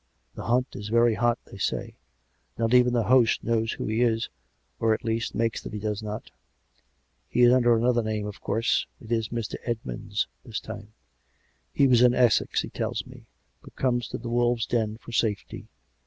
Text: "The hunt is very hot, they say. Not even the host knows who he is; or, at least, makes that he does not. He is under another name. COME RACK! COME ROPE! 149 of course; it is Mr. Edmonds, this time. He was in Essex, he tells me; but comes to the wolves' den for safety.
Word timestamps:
"The 0.33 0.45
hunt 0.45 0.75
is 0.75 0.87
very 0.89 1.13
hot, 1.13 1.37
they 1.45 1.59
say. 1.59 1.93
Not 2.57 2.73
even 2.73 2.91
the 2.91 3.03
host 3.03 3.43
knows 3.43 3.73
who 3.73 3.85
he 3.85 4.01
is; 4.01 4.29
or, 4.79 4.95
at 4.95 5.03
least, 5.03 5.35
makes 5.35 5.61
that 5.61 5.73
he 5.73 5.79
does 5.79 6.01
not. 6.01 6.31
He 7.29 7.43
is 7.43 7.53
under 7.53 7.75
another 7.77 8.01
name. 8.01 8.23
COME 8.23 8.31
RACK! 8.31 8.41
COME 8.41 8.53
ROPE! 8.55 8.63
149 8.97 8.97
of 8.97 8.99
course; 8.99 8.99
it 8.99 9.11
is 9.11 9.29
Mr. 9.29 9.57
Edmonds, 9.63 10.27
this 10.43 10.59
time. 10.59 10.93
He 11.71 11.87
was 11.87 12.01
in 12.01 12.15
Essex, 12.15 12.61
he 12.63 12.69
tells 12.71 13.05
me; 13.05 13.27
but 13.61 13.75
comes 13.75 14.07
to 14.07 14.17
the 14.17 14.29
wolves' 14.29 14.65
den 14.65 14.97
for 14.97 15.11
safety. 15.11 15.67